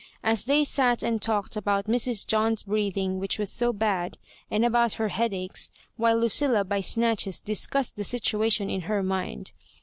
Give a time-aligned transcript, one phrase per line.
[0.23, 2.25] And they sat and talked about Mrs.
[2.25, 4.17] John's breathing, which was so bad,
[4.49, 9.51] and about her headaches, while Lucilla ^ by snatches discussed the situation ,^in her mind.